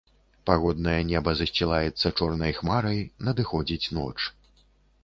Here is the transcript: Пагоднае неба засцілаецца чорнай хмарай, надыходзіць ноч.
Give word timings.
Пагоднае 0.49 0.95
неба 1.09 1.33
засцілаецца 1.41 2.07
чорнай 2.17 2.51
хмарай, 2.61 2.99
надыходзіць 3.29 3.91
ноч. 4.01 4.13